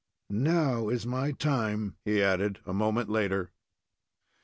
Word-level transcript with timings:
"Now 0.31 0.89
is 0.89 1.05
my 1.05 1.31
time," 1.31 1.95
he 2.05 2.23
added, 2.23 2.57
a 2.65 2.73
moment 2.73 3.07
later. 3.07 3.51